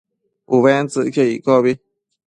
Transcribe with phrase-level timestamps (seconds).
[0.55, 1.71] Ubentsëcquio iccobi